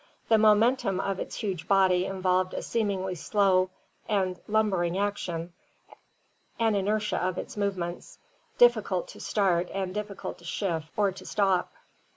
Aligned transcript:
The 0.29 0.39
momentum 0.39 0.99
of 0.99 1.19
its 1.19 1.35
huge 1.35 1.67
body 1.67 2.05
involved 2.07 2.55
a 2.55 2.63
seemingly 2.63 3.13
slow 3.13 3.69
and 4.09 4.39
lumbering 4.47 4.97
action, 4.97 5.53
an 6.57 6.73
inertia 6.73 7.23
of 7.23 7.37
its 7.37 7.55
movements, 7.55 8.17
difficult 8.57 9.09
to 9.09 9.19
start 9.19 9.69
and 9.71 9.93
diffi 9.95 10.17
cult 10.17 10.39
to 10.39 10.43
shift 10.43 10.87
or 10.97 11.11
to 11.11 11.23
stop. 11.23 11.73